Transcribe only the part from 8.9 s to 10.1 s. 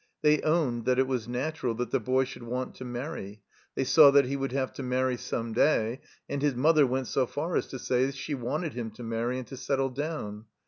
to marry and to settle